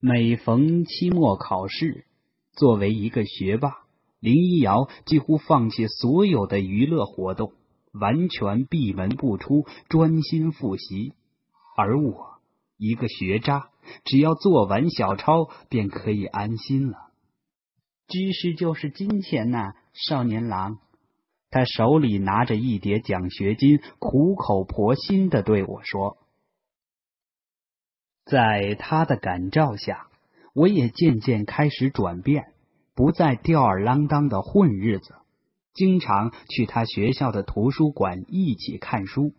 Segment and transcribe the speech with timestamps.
[0.00, 2.04] 每逢期末考试，
[2.52, 3.78] 作为一个学霸，
[4.20, 7.52] 林一瑶几乎放弃所有的娱乐活动，
[7.92, 11.14] 完全闭门不出，专心复习。
[11.76, 12.38] 而我，
[12.76, 13.70] 一个学渣，
[14.04, 16.96] 只要做完小抄，便可以安心了。
[18.06, 20.78] 知识就是金钱呐，少年郎。
[21.50, 26.18] 他手里拿着一叠奖学金，苦口婆心的对我说。
[28.30, 30.08] 在他的感召下，
[30.54, 32.52] 我也渐渐开始转变，
[32.94, 35.14] 不再吊儿郎当的混日子，
[35.72, 39.32] 经常去他学校的图书馆一起看书。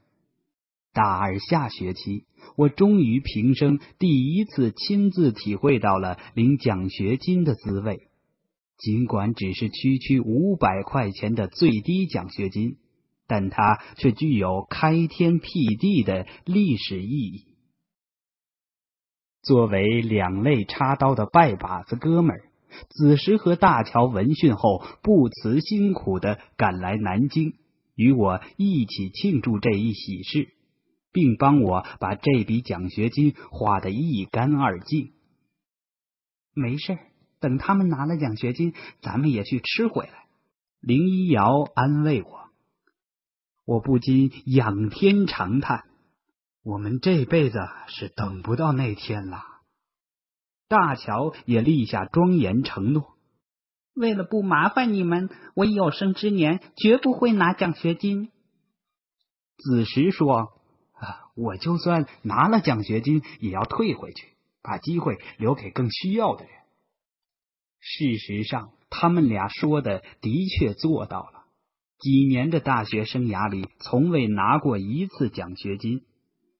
[0.92, 2.26] 大二下学期，
[2.56, 8.08] 我终于平生第一次亲自体会到了领奖学金的滋味。
[8.80, 12.78] 尽管只是区区五百块钱的最低奖学金，
[13.28, 17.49] 但它却具有开天辟地的历史意义。
[19.42, 22.44] 作为两肋插刀的拜把子哥们儿，
[22.90, 27.56] 子时和大乔闻讯后不辞辛苦的赶来南京，
[27.96, 30.50] 与我一起庆祝这一喜事，
[31.12, 35.14] 并帮我把这笔奖学金花得一干二净。
[36.54, 36.98] 没事，
[37.40, 40.26] 等他们拿了奖学金，咱们也去吃回来。
[40.82, 42.50] 林一瑶安慰我，
[43.66, 45.89] 我不禁仰天长叹。
[46.64, 49.44] 我们这辈子是等不到那天了。
[50.68, 53.16] 大乔也立下庄严承诺，
[53.96, 58.32] 为了不麻烦你们，我有生之年绝不会拿奖学金。
[59.58, 60.54] 子时说
[60.94, 64.28] ：“啊，我就算拿了奖学金，也要退回去，
[64.62, 66.54] 把机会留给更需要的人。”
[67.82, 71.46] 事实上，他们俩说的的确做到了。
[71.98, 76.06] 几年的大学生涯里，从未拿过一次奖学金。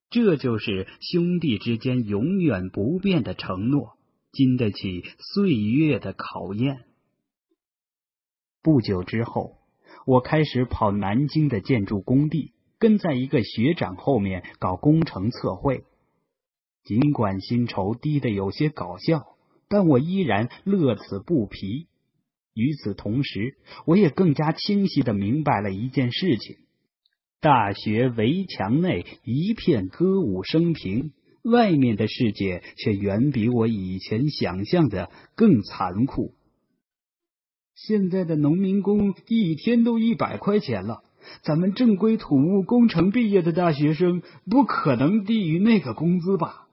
[0.10, 3.98] 这就是兄弟之间永远不变的承诺，
[4.32, 6.86] 经得起岁月的考验。
[8.64, 9.58] 不久之后，
[10.08, 15.84] 我开始跑南京的建筑工地，跟在一个学长后面搞工程测绘。
[16.84, 19.38] 尽管薪酬低的有些搞笑，
[19.68, 21.88] 但我依然乐此不疲。
[22.56, 26.58] 与此同时，我也更加清晰的明白了一件事情。
[27.42, 36.34] 大学围墙内一片歌舞升平，外面的世界却远比我以前想象的更残酷。
[37.76, 41.02] 现在的农民工一天都一百块钱了，
[41.42, 46.68] 咱们正规土木工程毕业的大学生不可能低于那个工资吧？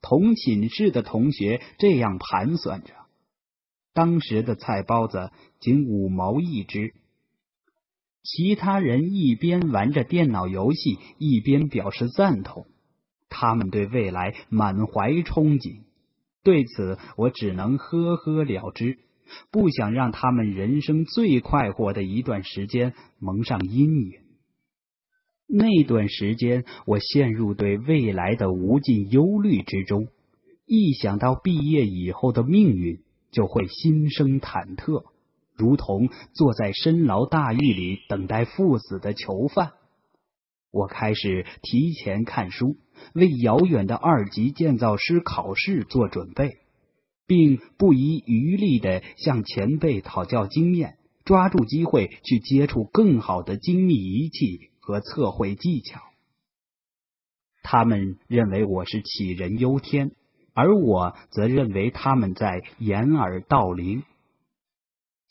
[0.00, 2.92] 同寝室的同学这样盘算着。
[3.94, 5.30] 当时的菜包子
[5.60, 6.92] 仅五毛一只。
[8.22, 12.66] 其他人一边玩着电脑游戏，一边表示赞同。
[13.28, 15.80] 他们对未来满怀憧憬，
[16.44, 18.98] 对此我只能呵呵了之，
[19.50, 24.12] 不想让他们人生最快活的一段时间蒙上阴影。
[25.48, 30.08] 那段时间，我陷入对未来的无尽忧虑之中，
[30.64, 33.00] 一想到毕业以后的命运，
[33.30, 35.11] 就会心生忐忑。
[35.56, 39.72] 如同坐在深牢大狱里等待赴死的囚犯，
[40.70, 42.76] 我开始提前看书，
[43.14, 46.58] 为遥远的二级建造师考试做准备，
[47.26, 56.00] 并不遗余力的向前辈讨教经验，抓住机会去接触更好的精密仪器和测绘技巧。
[57.62, 60.12] 他们认为我是杞人忧天，
[60.54, 64.02] 而我则认为他们在掩耳盗铃。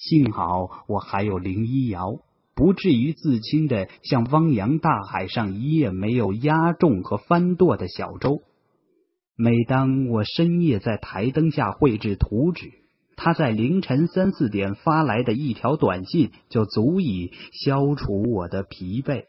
[0.02, 2.22] 幸好我还有林一瑶，
[2.56, 8.42] 不至于自轻的像汪洋大海上一叶没有压重和翻舵的小舟。
[9.36, 12.72] 每当我深夜在台灯下绘制图纸，
[13.16, 19.26] 他在凌晨三四点发来的一条短信就足以消除我的疲惫。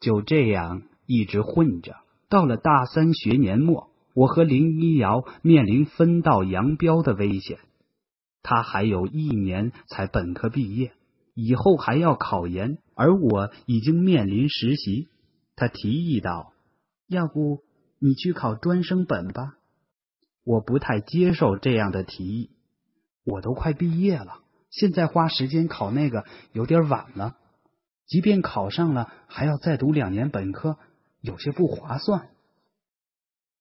[0.00, 1.96] 就这样一直混着，
[2.28, 7.58] 到了大三学年末，我和林一瑶面临分道扬镳的危险。
[8.42, 10.92] 他还有一年才本科毕业，
[11.34, 15.08] 以后还要考研，而我已经面临实习。
[15.56, 16.52] 他提议道
[17.08, 17.62] ：“要不
[17.98, 19.56] 你去考专升本吧？”
[20.44, 22.50] 我不太接受这样的提议。
[23.24, 27.36] 我都快毕业了，现在花时间考那个有点晚了。
[28.06, 30.78] 即便考上了，还要再读两年本科，
[31.20, 32.30] 有些不划算。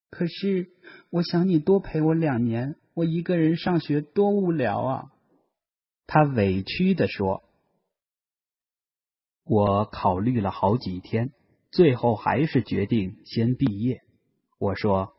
[0.10, 0.70] 可是
[1.10, 2.78] 我想你多陪我两年。
[2.98, 5.12] 我一个人上学多无聊啊！
[6.08, 7.44] 他委屈的说。
[9.44, 11.32] 我考虑了好几天，
[11.70, 14.02] 最后还是决定先毕业。
[14.58, 15.14] 我说：“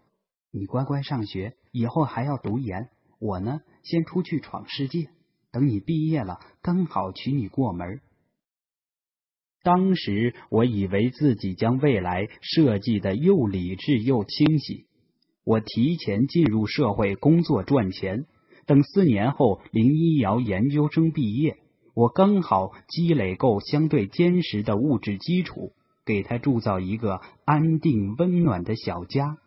[0.50, 2.90] 你乖乖上学，以后还要读研。
[3.20, 5.10] 我呢，先出去闯世界。
[5.52, 8.00] 等你毕业了，刚好娶你过门。
[9.62, 14.87] 当时我以为自己将未来设计的又理智又清晰，
[15.48, 18.26] 我提前进入社会工作赚钱。
[18.66, 21.56] 等四年后林一瑶研究生毕业，
[21.94, 25.72] 我刚好积累够相对坚实的物质基础，
[26.04, 29.38] 给她铸造一个安定温暖的小家。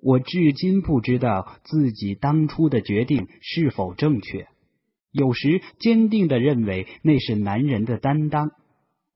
[0.00, 4.46] 我至今不知道自己当初的决定是否正确，
[5.10, 8.52] 有时坚定的认为那是男人的担当，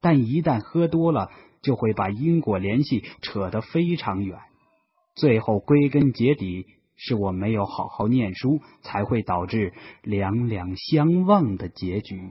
[0.01, 1.31] 但一旦喝多了，
[1.63, 4.41] 就会把因果联系扯得非常远，
[5.17, 9.73] 最后归根结底是我没有好好念书，才会导致
[10.03, 12.31] 两两相望的结局。